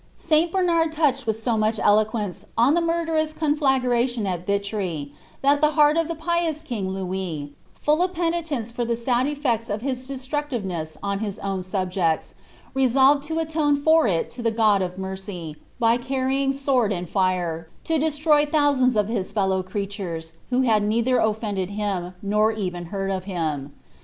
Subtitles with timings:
[0.15, 5.11] Sl Bcmaiil loucbeil with so much eloquence on the murderous conJlagTatiiio at Viiry,
[5.43, 9.69] that the heart of the pious king Louis, full of penileiice for llrf sad efTMts
[9.71, 12.33] of his desiruciiveness on hia own subjecu,
[12.73, 17.69] resolved to atou for il to the God of mere), by carrying sword nod fire,
[17.83, 22.87] to destroy ihon eanda of his fellow creatures, who had neiUicr otl^njed him, nor evtft
[22.87, 23.71] heard of him.